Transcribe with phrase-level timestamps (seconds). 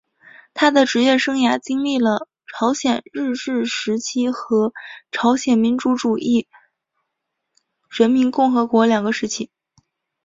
[0.55, 4.73] 他的职业生涯历经了朝鲜日治时期和
[5.11, 6.47] 朝鲜民主主义
[7.87, 9.51] 人民共和国两个时期。